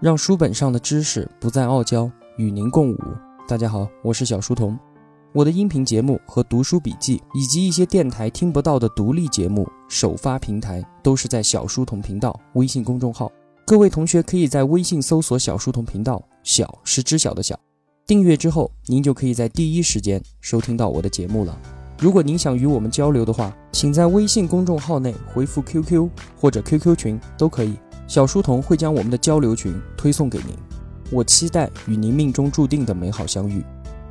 [0.00, 2.98] 让书本上的知识不再傲娇，与您共舞。
[3.48, 4.78] 大家好，我是小书童。
[5.32, 13.28] 我的音频节目和读书笔记，以及一些电台听不到的独立节目，首发平台都是在小书童频道微信公众号。
[13.66, 17.58] 各位同学可以在微信搜索“小书童频道”，小是知晓的小，
[18.06, 21.58] 订阅之后，您就可以在第一时间收听到我的节目了。
[21.98, 27.76] 如果您想与我们交流的话，请在微信公众号内回复 QQ 或者 QQ 群都可以。
[28.08, 30.56] 小书童会将我们的交流群推送给您，
[31.10, 33.62] 我期待与您命中注定的美好相遇。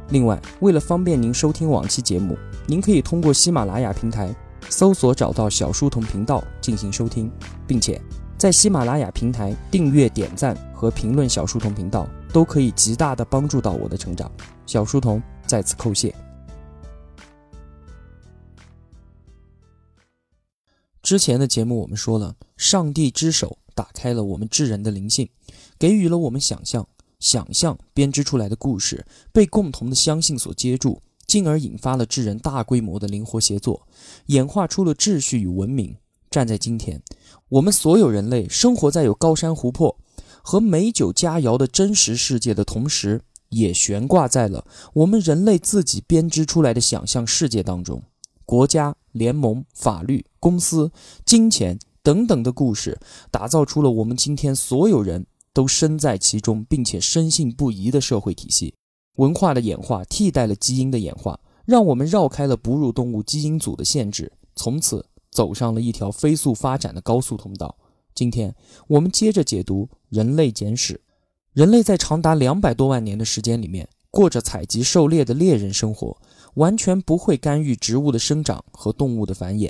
[0.09, 2.37] 另外，为了方便您收听往期节目，
[2.67, 4.33] 您可以通过喜马拉雅平台
[4.69, 7.31] 搜索找到小书童频道进行收听，
[7.65, 7.99] 并且
[8.37, 14.31] 在喜马拉雅平台订阅、点赞和评论小书童频道，都可以极大的帮助到我的成长。
[14.67, 16.13] 小书童在此叩谢。
[21.01, 23.57] 之前的节目我们说了，上帝之手。
[23.77, 25.29] 打开了我们智人的灵性，
[25.77, 26.87] 给予了我们想象，
[27.19, 33.87] 想象编织出来的故事被共同的相信所接住，进而引发了智人大规模的灵活协作，
[34.25, 35.95] 演化出了秩序与文明。
[36.31, 37.03] 站在今天，
[37.49, 39.95] 我们所有人类生活在有高山湖泊
[40.41, 48.01] 和美酒佳肴的真实世界的同时，也悬挂在了我们人类自己编织出来的想象世界当中。
[48.43, 50.91] 国家、联盟、法律、公司、
[51.23, 51.77] 金钱。
[52.07, 52.97] 等等的故事，
[53.29, 58.73] 打造出了我们今天所有人都身在其中并且深信不疑的社会体系。
[59.15, 67.75] 文化的演化替代了基因的演化，让我们绕开了哺乳动物基因组的限制，从此走上了一条飞速发展的高速通道。
[68.15, 68.55] 今天
[68.87, 70.93] 我们接着解读《人类简史》。
[71.51, 76.17] 人类在长达两百多万年的时间里面，过着采集狩猎的猎人生活，
[76.53, 79.69] 完全不会干预植物的生长和动物的繁衍。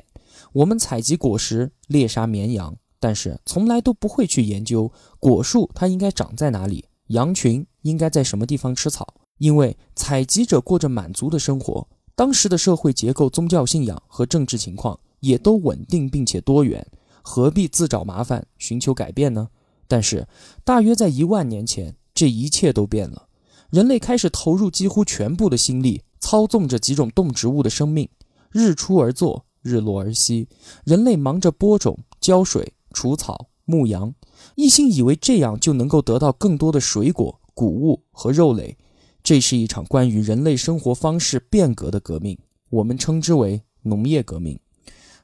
[0.53, 9.13] 我们采集果实，猎杀绵羊，但是从来都不会去研究果树它应该长在哪里，羊群应该在什么地方吃草。
[9.37, 16.85] 因为采集者过着满足的生活，当时的社会结构、宗教信仰和政治情况也都稳定并且多元，
[17.21, 19.49] 何必自找麻烦寻求改变呢？
[19.87, 20.27] 但是
[20.63, 23.27] 大约在一万年前，这一切都变了，
[23.69, 28.09] 人类开始投入几乎全部的心力，操纵着几种动植物的生命，
[28.51, 29.45] 日出而作。
[29.67, 30.47] 日落而息，
[30.85, 34.13] 人类忙着播种、浇水、除草、牧羊，
[34.55, 38.77] 一心以为这样就能够得到更多的水果、谷物和肉类。
[39.21, 42.37] 这是一场关于人类生活方式变革的革命，
[42.69, 44.57] 我们称之为农业革命。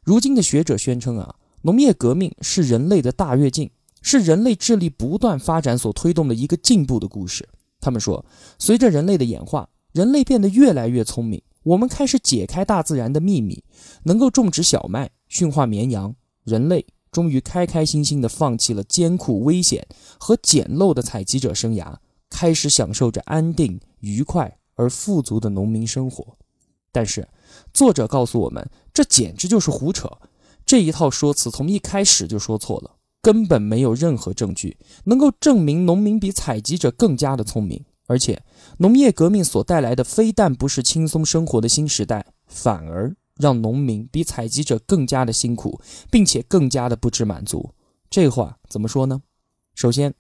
[0.04, 3.72] 如今的学者宣称啊，农业革命是人类的大跃进，
[4.02, 7.48] 是人类智力不断发展所推动的一个进步的故事。
[7.80, 8.26] 他们说，
[8.60, 11.42] 随着人类的演化，人类变得越来越聪明。
[11.64, 13.64] 我们开始解开大自然的秘密，
[14.04, 16.16] 能够种植小麦、驯化绵羊。
[16.44, 19.88] 人类终于开开心心地放弃了艰苦、危险
[20.20, 21.96] 和简陋的采集者生涯，
[22.30, 26.38] 开始享受着安定、愉快而富足的农民生活。
[26.92, 27.28] 但是，
[27.74, 30.10] 作者告诉我们，这简直就是胡扯。
[30.66, 37.84] 这一套说辞从一开始就说错了，根本没有任何证据能够证明农民比采集者更加的聪明。
[38.08, 38.44] 而且，
[38.78, 45.80] 农业革命所带来的非但不是轻松生活的新时代，反而让农民比采集者更加的辛苦，
[46.12, 47.72] 并且更加的不知满足。
[48.10, 49.22] 这话怎么说呢？
[49.74, 50.14] 首先，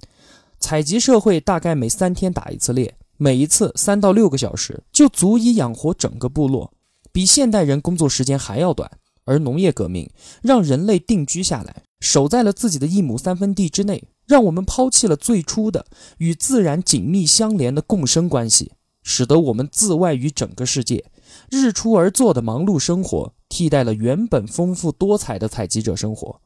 [0.60, 6.74] 采集社会大概每三天打一次猎，每一次三到六个小时，就足以养活整个部落，
[7.12, 8.90] 比现代人工作时间还要短。
[9.26, 10.10] 而农业革命
[10.42, 14.04] 让人类定居下来，守在了自己的一亩三分地之内。
[14.26, 15.86] 让我们抛弃了最初的
[16.18, 18.72] 与自然紧密相连的共生关系，
[19.04, 21.12] 使得我们自外于整个世界，
[21.50, 26.40] 日出而作的忙碌生活替代了原本丰富多彩的采集者生活。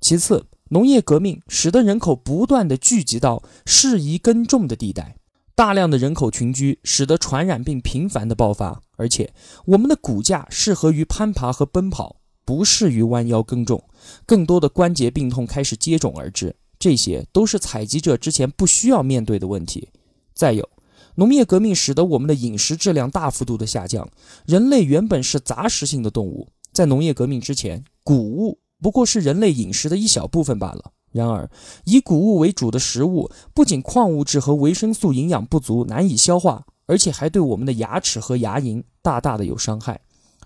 [0.00, 5.16] 其次，农业革命使得人口不断的聚集到适宜耕种的地带，
[5.54, 9.32] 大量的人口群居使得传染病频繁的爆发，而且
[9.64, 13.82] 我们的骨架适合于攀爬和奔跑，不适于弯腰耕种，
[14.26, 16.54] 更多的关节病痛开始接踵而至。
[16.84, 19.88] 这些都是采集者之前不需要面对的问题。
[20.34, 20.68] 再有，
[21.14, 24.06] 农业革命使得我们的饮食质量大幅度的下降。
[24.44, 30.92] 人类原本是杂食性的动物，在农业革命之前，谷物不过是人类饮食的一小部分罢了。
[31.10, 31.50] 然而，
[31.86, 39.98] 以谷物为主的食物不仅矿物质和维生素营养不足，难以消化，而且还对我们的牙齿和牙龈大大的有伤害。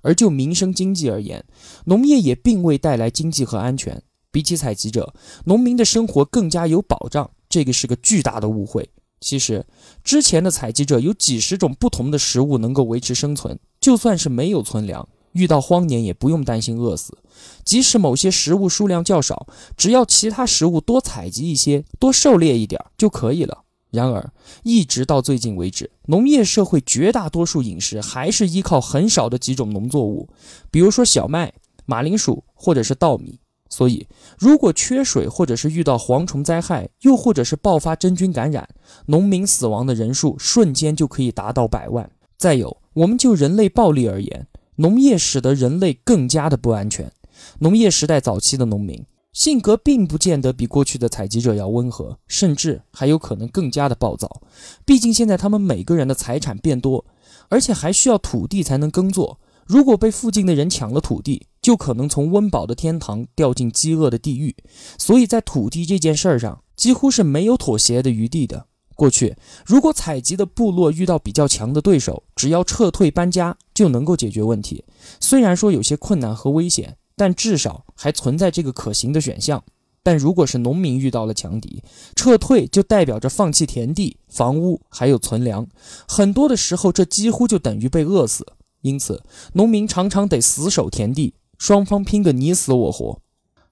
[0.02, 1.44] 而就民生经济而言，
[1.86, 4.00] 农业也并未带来经济和安全。
[4.30, 5.14] 比起采集者，
[5.44, 8.88] 农民的生活更加有保障，这个是个巨大的误会。
[9.20, 9.66] 其实，
[10.04, 17.18] 之前的采集者有几十种不同的食物能够维持生存，就算是没有存粮，遇到荒年也不用担心饿死。
[17.64, 19.46] 即使某些食物数量较少，
[19.76, 23.64] 只要其他食物多采集一些，多狩猎一点就可以了。
[23.90, 24.32] 然而，
[24.62, 30.28] 一直到最近为止，农业社会绝大多数饮食还是依靠很少的几种农作物，
[30.70, 31.52] 比如说小麦、
[31.86, 33.40] 马铃薯或者是稻米。
[33.68, 34.06] 所以，
[34.38, 38.68] 如果缺水，或者是遇到蝗虫灾害，又或者是爆发真菌感染，
[39.06, 42.10] 农民死亡的人数瞬间就可以达到百万。
[42.36, 47.12] 再有，我们就人类暴力而言，农业使得人类更加的不安全。
[47.58, 49.04] 农业时代早期的农民。
[49.30, 54.40] 性格并不见得比过去的采集者要温和，甚至还有可能更加的暴躁。
[54.84, 57.04] 毕竟现在他们每个人的财产变多，
[57.48, 59.38] 而且还需要土地才能耕作。
[59.64, 64.56] 如果被附近的人抢了土地，就可能从温饱的天堂掉进饥饿的地狱。
[64.96, 68.68] 所以在土地这件事儿上，几乎是没有妥协的余地的。
[68.94, 69.36] 过去，
[69.66, 74.82] 如果采集的部落遇到比较强的对手，只要撤退搬家就能够解决问题。
[75.20, 76.96] 虽然说有些困难和危险。
[77.20, 79.64] 但至少还存在这个可行的选项。
[80.04, 81.82] 但如果是农民遇到了强敌，
[82.14, 85.66] 撤退就代表着放弃田地、房屋还有存粮，
[86.06, 88.46] 很多的时候这几乎就等于被饿死。
[88.82, 89.24] 因此，
[89.54, 93.20] 农民常常得死守田地，双方拼个你死我活。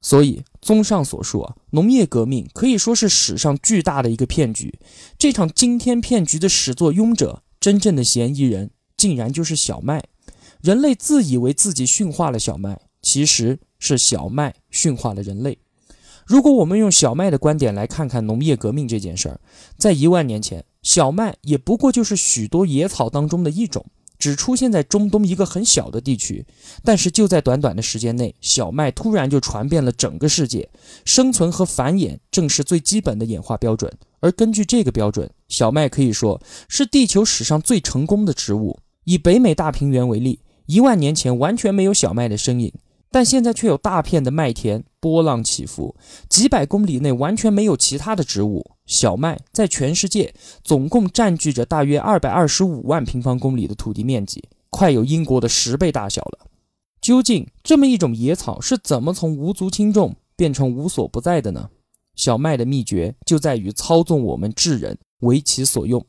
[0.02, 4.78] 所以，综上所述啊，农业革命可以说是史上巨大的一个骗局。
[5.16, 10.04] 这场惊天骗局的始作俑者，真正的嫌疑人竟然就是小麦。
[10.60, 12.80] 人类自以为自己驯化了小麦。
[13.02, 15.58] 其实是小麦驯化了人类。
[16.24, 19.40] 如果我们用小麦的观点来看看农业革命这件事儿，
[19.78, 23.86] 在一万年前，小麦也不过就是许多野草当中的一种，
[24.18, 26.44] 只出现在中东一个很小的地区。
[26.82, 30.68] 但是就在短短的时间内，小麦突然就传遍了整个世界。
[31.04, 38.78] 生存和繁衍正是最基本的演化标准，而根据这个标准，小麦可以说是地球史上最成功的植物。
[39.04, 42.72] 以北美大平原为例，一万年前完全没有小麦的身影。
[43.08, 45.96] 但现在却有大片的麦田，波浪起伏，
[46.28, 48.72] 几百公里内完全没有其他的植物。
[48.86, 56.46] 小麦在全世界总共占据着大约二百二十五万平方公里的土地面积，快有英国的十倍大小了。
[57.00, 61.68] 究竟这么一种野草是怎么从无足轻重变成无所不在的呢？
[62.14, 66.04] 小麦的秘诀就在于操纵我们智人为其所用。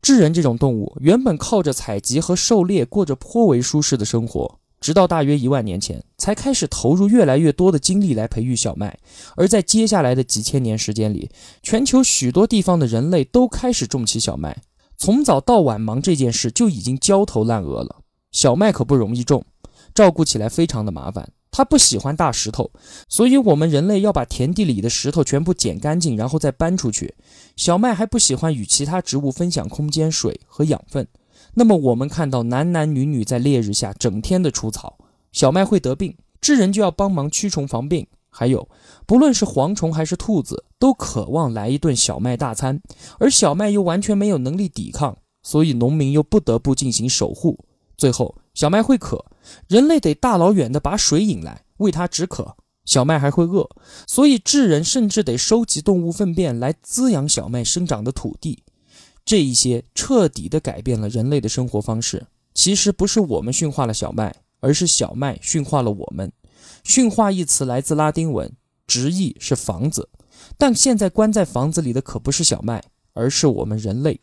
[0.00, 4.58] 智人这种动物原本靠着采集和狩猎过着颇为舒适的生活。
[4.84, 8.98] 直到大约一万年前，才开始投入越来越多的精力来培育小麦。
[9.34, 11.30] 而在接下来的几千年时间里，
[11.62, 14.62] 全球许多地方的人类都开始种起小麦。
[14.98, 18.02] 从早到晚忙这件事就已经焦头烂额了。
[18.30, 19.42] 小麦可不容易种，
[19.94, 21.32] 照顾起来非常的麻烦。
[21.50, 22.70] 它不喜欢大石头，
[23.08, 27.14] 所以我们人类要把田地里的石头全部捡干净，然后再搬出去。
[27.56, 31.08] 小麦还不喜欢与其他植物分享空间、水和养分。
[31.54, 34.98] 那么我们看到男男女女在烈日下整天的除草，
[35.32, 38.06] 小麦会得病，智人就要帮忙驱虫防病。
[38.28, 38.68] 还有，
[39.06, 42.80] 不论是蝗虫还是兔子，都渴望来一顿小麦大餐，
[43.20, 47.64] 而小麦又完全没有能力抵抗，所以农民又不得不进行守护。
[47.96, 49.24] 最后，小麦会渴，
[49.68, 52.56] 人类得大老远的把水引来为它止渴。
[52.84, 53.70] 小麦还会饿，
[54.06, 58.64] 所以智人甚至得收集动物粪便来滋养小麦生长的土地。
[59.24, 62.26] 这一些彻底的改变了人类的生活方式。
[62.54, 66.30] 其实不是我们驯化了小麦，而是小麦驯化了我们。
[66.84, 68.52] 驯化一词来自拉丁文，
[68.86, 70.08] 直译是房子。
[70.56, 74.20] 但现在关在房子里的可不是小麦，而是我们人类。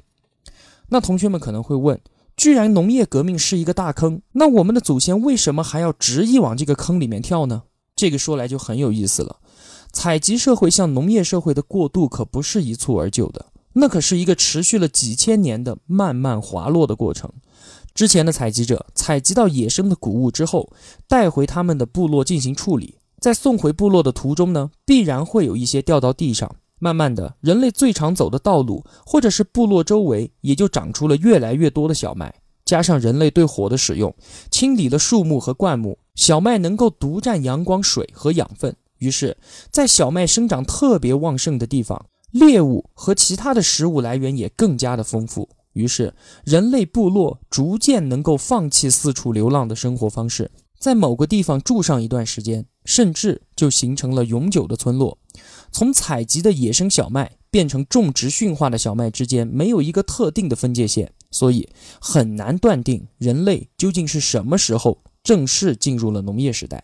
[0.89, 1.99] 那同学们可能会问：
[2.37, 7.63] 既然农业革命是一个大坑，那我们的祖先为什么还要执意往这个坑里面跳呢？
[7.95, 9.37] 这个说来就很有意思了。
[9.91, 13.50] 采集社会向农业社会的过渡可不是一蹴而就的。
[13.73, 17.31] 那可是一个持续了几千年的慢慢滑落的过程。
[17.93, 20.71] 之前的采集者采集到野生的谷物之后，
[21.07, 26.55] 带回他们的部落进行处理，在送回部落的途中呢，必然会有一些掉到地上。
[26.79, 32.33] 慢慢的，人类最常走的道路，或者是部落周围，也就长出了越来越多的小麦。
[32.65, 34.15] 加上人类对火的使用，
[34.49, 38.75] 清理了树木和灌木，小麦能够独占阳光、水和养分。
[38.97, 39.37] 于是，
[39.69, 42.05] 在小麦生长特别旺盛的地方。
[42.31, 55.17] 猎物和其他的食物来源也更加的丰富，于是人类部落逐渐能够放弃四处流浪的生活方式，在某个地方住上一段时间，甚至就形成了永久的村落。
[55.71, 61.69] 从采集的野生小麦变成种植驯化的小麦之间没有一个特定的分界线，所以
[61.99, 66.83] 很难断定人类究竟是什么时候正式进入了农业时代。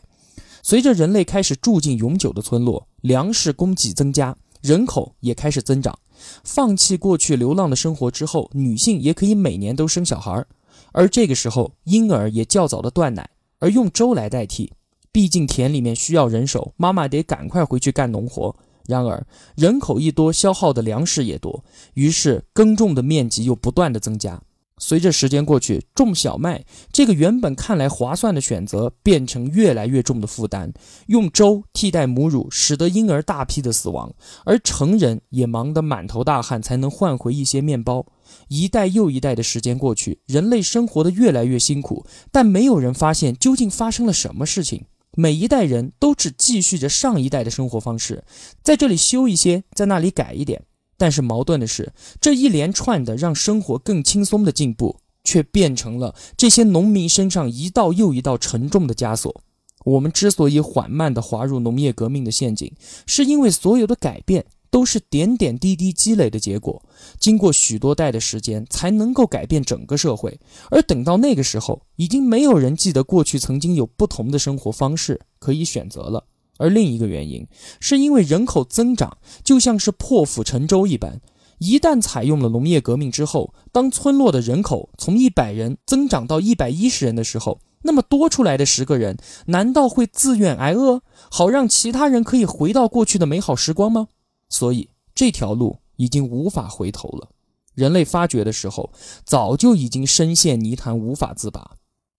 [0.64, 4.36] 随着人类开始住进永久的村落，粮食供给增加。
[4.62, 5.98] 人口也开始增长，
[6.44, 10.48] 放弃过去流浪的生活之后，女性也可以每年都生小孩儿，
[10.92, 14.74] 而这个时候婴儿也较早的断奶，而用粥来代替。
[15.12, 18.56] 毕竟田里面需要人手，妈妈得赶快回去干农活。
[18.86, 21.64] 然而人口一多，消耗的粮食也多，
[21.96, 24.42] 于是耕种的面积又不断的增加。
[24.80, 30.72] 随着时间过去，种小麦这个原本看来划算的选择，变成越来越重的负担。
[31.08, 34.14] 用粥替代母乳，使得婴儿大批的死亡，
[34.46, 38.06] 而成人也忙得满头大汗，才能换回一些面包。
[38.50, 44.86] 一代又一代的时间过去，人类生活的越来越辛苦，但没有人发现究竟发生了什么事情。
[45.16, 48.24] 每一代人都只继续着上一代的生活方式，
[48.62, 50.62] 在这里修一些，在那里改一点。
[50.98, 59.44] 但是矛盾的是，这一连串的让生活更轻松的进步，却变成了这些农民身上一道又一道沉重的枷锁。
[59.86, 62.74] 我们之所以缓慢地滑入农业革命的陷阱，
[63.06, 66.84] 是因为所有的改变都是点点滴滴积累的结果，
[67.20, 70.38] 经过许多代的时间才能够改变整个社会。
[70.72, 76.26] 而等到那个时候，已经没有人记得过去曾经有不同的生活方式可以选择了。
[76.58, 77.48] 而另一个原因，
[77.80, 81.22] 是因为人口增长就像是破釜沉舟一般，
[81.60, 94.08] 一旦采用了农业革命之后，当村落的人口从一百人增长到一百一十人的时候，那么多出来的十个人，难道会自愿挨饿，好让其他人可以回到过去的美好时光吗？
[94.50, 97.30] 所以这条路已经无法回头了。
[97.76, 98.92] 人类发觉的时候，
[99.24, 101.78] 早就已经深陷泥潭无法自拔。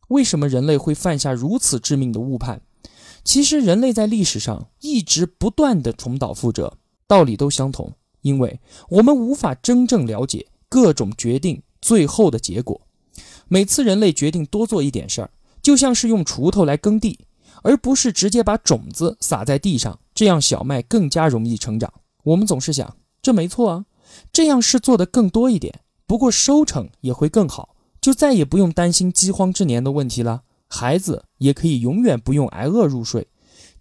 [0.08, 2.62] 为什么人类会犯下如此致命的误判？
[3.28, 6.72] 其实，人类在历史上一直不断的重蹈覆辙，
[7.06, 7.92] 道理都相同，
[8.22, 8.58] 因为
[8.88, 12.80] 我们无法真正了解各种决定最后的结果。
[13.46, 15.30] 每次人类决定多做一点事儿，
[15.60, 17.18] 就像是用锄头来耕地，
[17.62, 21.92] 而不是直接把种子撒在地上，这样小麦更加容易成长。
[22.24, 23.84] 我们总是想，这没错啊，
[24.32, 30.44] 这样是做的更多一点，不过收成也会更好，就再也不用担心饥荒之年的问题了。
[30.68, 33.26] 孩子也可以永远不用挨饿入睡，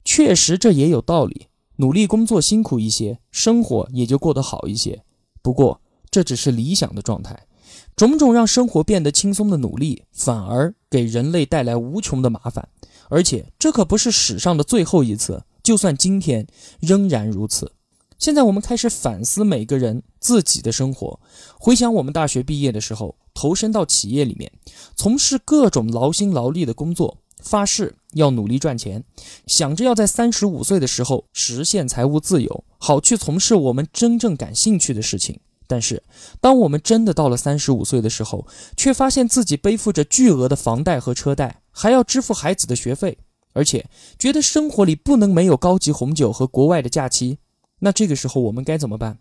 [0.05, 1.47] 确实这也有道理。
[1.77, 5.03] 努力工作辛苦一些，生活也就过得好一些。
[5.41, 5.79] 不过
[6.09, 7.47] 这只是理想的状态，
[7.95, 12.67] 种种让生活变得轻松的努力，反而给人类带来无穷的麻烦。
[13.09, 16.47] 而且这可不是史上的最后一次，就算今天
[16.79, 17.71] 仍然如此。
[18.17, 21.19] 现在我们开始反思每个人自己的生活，
[21.59, 23.15] 回想我们大学毕业的时候。
[23.39, 24.51] 投身到企业里面，
[24.95, 29.03] 从事各种劳心劳力的工作，发誓要努力赚钱，
[29.45, 35.39] 想着要在三十五岁的时候实现财务自由，好去从事我们真正感兴趣的事情。
[35.67, 36.01] 但是，
[36.41, 43.19] 当我们真的到了三十五岁的时候，却发现自己背负着巨额的房贷和车贷，还要支付孩子的学费，
[43.53, 47.37] 而且觉得生活里不能没有高级红酒和国外的假期。
[47.79, 49.19] 那这个时候我们该怎么办？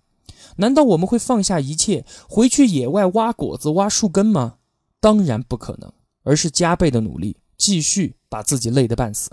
[0.57, 4.55] 难道我们会放下一切回去野外挖果子、挖树根吗？
[5.01, 9.31] 当然不可能，而是加倍的努力，继续把自己累得半死。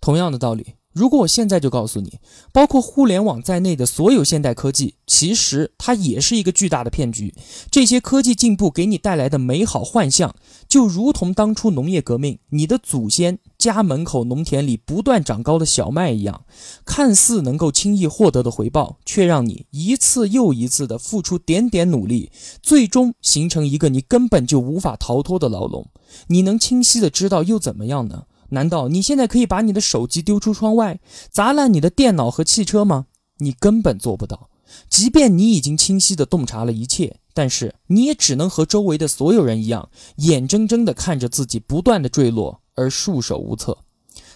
[0.00, 0.74] 同样的道理。
[0.92, 2.18] 如果我现在就告诉你，
[2.52, 7.32] 包括互联网在内的所有现代科技，其实它也是一个巨大的骗局。
[7.70, 10.34] 这些科技进步给你带来的美好幻象，
[10.68, 16.44] 就如同当初农业革命，你的祖先家门口农田里不断长高的小麦一样，
[16.86, 25.86] 看似能够轻易获得的回报，却让你一次又一次的付出点点努力，最终形成一个你根本就无法逃脱的牢笼。
[26.28, 28.24] 你能清晰的知道又怎么样呢？
[28.48, 30.98] 难道你现在可以把你的手机丢出窗外，
[31.30, 33.08] 砸烂你的电脑和汽车吗？
[33.40, 34.48] 你根本做不到。
[34.88, 43.76] 即便你已经清晰的洞察了一切，但是你也只能和周围的所有人一样，眼睁睁的看着自己不断的坠落而束手无策。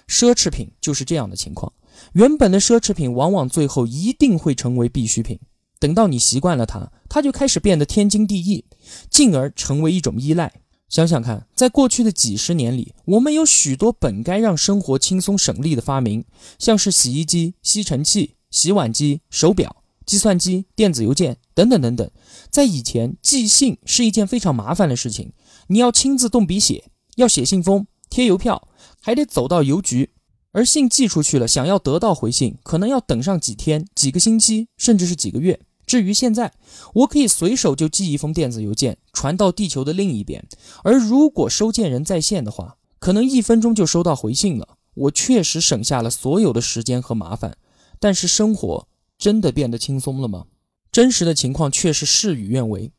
[0.06, 1.72] 奢侈品就是这样的情况，
[2.12, 5.38] 原本的奢侈品往往最后一定会成为必需品。
[5.78, 8.64] 等到你习惯了它，它就开始变得天经地义，
[9.10, 10.52] 进而成为一种依赖。
[10.88, 16.24] 想想看，在过去的几十年里，我们有许多本该让生活轻松省力的发明，
[16.58, 22.08] 像是洗衣机、吸尘器、洗碗机、手表、计算机、电子邮件等等等等。
[22.50, 25.32] 在以前，寄信是一件非常麻烦的事情，
[25.66, 26.84] 你要亲自动笔写，
[27.16, 28.68] 要写信封、贴邮票，
[29.02, 30.10] 还得走到邮局，
[30.52, 35.58] 而信寄出去了，想要得到回信，可能要等上几天、几个星期，甚至是几个月。
[35.84, 36.52] 至于现在，
[36.92, 40.46] 我可以随手就寄一封电子邮件传到地球的另一边，
[40.84, 44.76] 而如果收件人在线的话，可能一分钟就收到回信了。
[44.94, 47.56] 我确实省下了所有的时间和麻烦，
[47.98, 48.86] 但是生活
[49.18, 50.44] 真的变得轻松了吗？
[50.92, 52.92] 真实的情况却是事与愿违。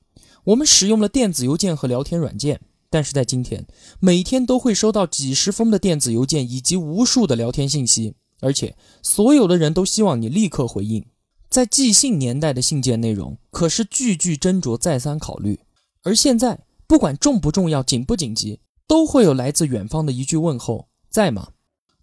[0.44, 2.60] 我们使用了电子邮件和聊天软件，
[2.96, 3.68] 但是在今天，
[4.00, 11.06] 每天都会收到几十封的电子邮件以及无数的聊天信息，而且所有的人都希望你立刻回应。
[11.50, 15.60] 在寄信年代的信件内容可是句句斟酌、再三考虑，
[16.04, 21.50] 而现在不管重不重要、紧不紧急，都会有来自远方的一句问候，在吗？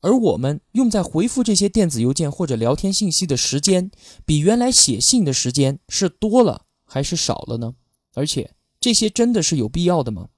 [0.02, 3.90] 而我们用在回复这些电子邮件或者聊天信息的时间，
[4.26, 7.76] 比原来写信的时间是多了还是少了呢？
[8.12, 10.28] 而且这些真的是有必要的吗？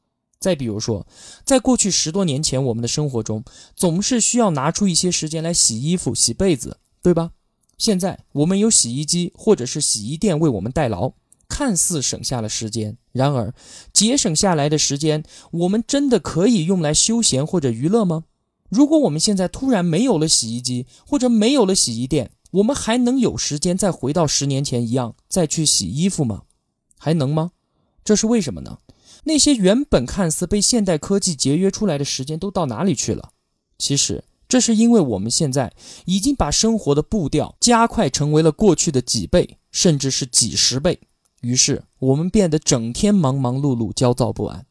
[0.44, 1.06] 再比如说，
[1.42, 3.42] 在过去十多年前，我们的生活中
[3.74, 7.30] 总是需要拿出一些时间来洗衣服、洗被子，对吧？
[7.78, 11.12] 现在我们有洗衣机或者是洗衣店为我们代劳，
[11.48, 13.54] 看似省下了时间，然而
[13.90, 18.24] 节省下来的时间，我们真的可以用来休闲或者娱乐吗？
[18.68, 26.42] 如果我们现在突然没有了洗衣机，或者没有了洗衣店，我们还能有时间再回到十年前一样再去洗衣服吗？
[26.98, 27.52] 还能吗？
[28.04, 28.76] 这是为什么呢？
[29.24, 33.30] 那些原本看似被现代科技节约出来的时间都到哪里去了？
[33.78, 35.72] 其实，这是因为我们现在
[36.04, 41.00] 已经把生活的步调加快，成为了过去的几倍，甚至是几十倍。
[41.40, 44.66] 于是，我们变得整天忙忙碌碌、焦躁不安。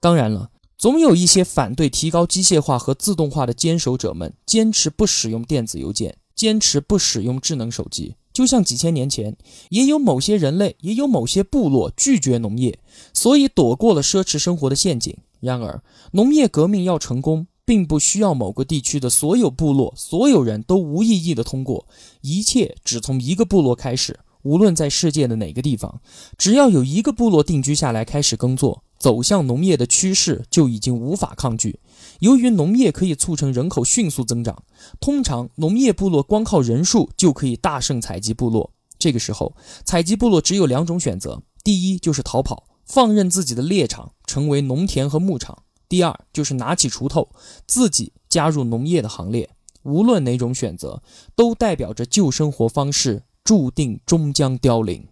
[0.00, 0.50] 当然了。
[0.78, 8.16] 总有一些反对提高机械化和自动化的坚守者们，坚持不使用电子邮件，坚持不使用智能手机。
[8.32, 9.36] 就像几千年前，
[9.70, 12.78] 也有某些人类，也有某些部落拒绝农业，
[13.12, 15.16] 所以躲过了奢侈生活的陷阱。
[15.40, 21.86] 然而，农业革命要成功，并不需要某个地区的所有部落、所有人都无意义的通过，
[22.20, 24.18] 一切只从一个部落开始。
[24.42, 26.00] 无论在世界的哪个地方，
[26.36, 28.84] 只要有一个部落定居下来开始耕作。
[28.98, 31.80] 走向农业的趋势就已经无法抗拒。
[32.20, 34.62] 由于农业可以促成人口迅速增长，
[35.00, 38.70] 通常农业部落光靠人数就可以大胜采集部落。
[39.00, 47.28] 这个时候，采集部落只有两种选择：第一就是逃跑，放任自己的猎场成为农田和牧场；第二就是拿起锄头，
[47.66, 49.50] 自己加入农业的行列。
[49.82, 51.02] 无论哪种选择，
[51.34, 55.08] 都代表着旧生活方式注定终将凋零。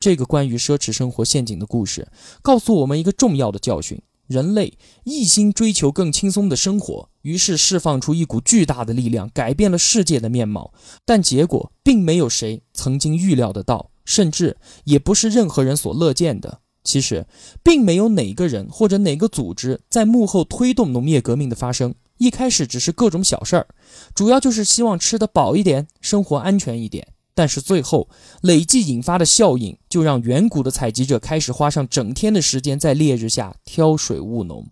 [0.00, 2.08] 这个关于奢侈生活陷阱的故事，
[2.42, 10.72] 告诉我们一个重要的教训：人类一心追求更轻松的生活，于是释放出一股巨大的力量，改变了世界的面貌。
[11.04, 16.62] 但结果并没有谁曾经预料得到，甚至也不是任何人所乐见的。
[16.82, 17.28] 其实，
[17.62, 21.94] 并没有哪个人或者哪个组织在幕后推动农业革命的发生。
[22.18, 23.68] 一开始只是各种小事儿，
[24.14, 27.06] 主要就是希望吃得饱一点，生活安全一点。
[27.34, 28.08] 但是最后
[28.42, 34.66] 累计引发的效应，就让远古的采集者开始花上整天的时间在烈日下挑水务农。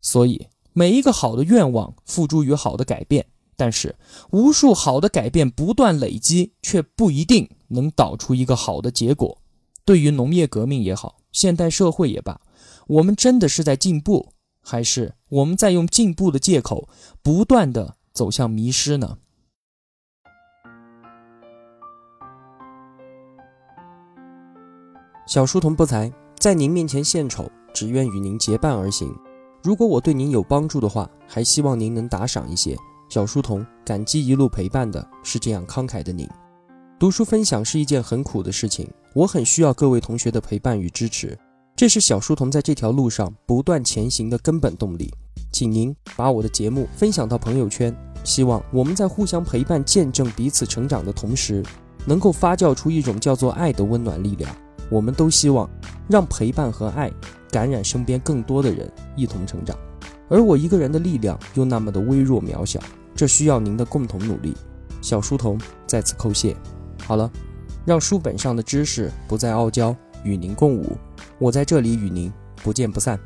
[0.00, 3.96] 所以，每一个好的愿望付诸于好的改变，但是
[4.30, 9.38] 无数好的改变不断累积，却不一定能导出一个好的结果。
[9.84, 12.40] 对于农业革命也好，现代社会也罢，
[12.86, 16.88] 我们真的是在进步，还是我们在用进步的借口
[17.22, 19.18] 不断的走向迷失呢？
[25.30, 29.14] 小书童不才，在您面前献丑，只愿与您结伴而行。
[29.62, 32.76] 如果我对您有帮助的话，还希望您能打赏一些。
[33.08, 36.28] 小书童感激一路陪伴的是这样慷慨的您。
[36.98, 41.38] 读书分享是一件很苦的事情，我很需要各位同学的陪伴与支持，
[41.76, 45.14] 这是小书童在这条路上不断前行的根本动力。
[45.52, 51.62] 请您把我的节目分享到朋友圈，希望我们在互相陪伴、见证彼此成长的同时，
[52.04, 54.52] 能够发酵出一种叫做爱的温暖力量。
[54.90, 55.68] 我们都希望
[56.08, 57.10] 让陪伴和爱
[57.50, 59.76] 感染身边更多的人，一同成长。
[60.28, 62.80] 而我一个人的力量又那么的微弱渺小，
[63.14, 64.54] 这需要您的共同努力。
[65.00, 66.54] 小书童在此叩谢。
[67.06, 67.30] 好了，
[67.84, 70.96] 让书本上的知识不再傲娇，与您共舞。
[71.38, 72.30] 我在这里与您
[72.62, 73.18] 不见不散。